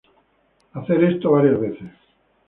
[0.73, 1.91] Hacer esto varias veces.